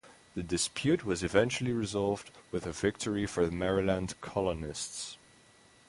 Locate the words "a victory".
2.65-3.27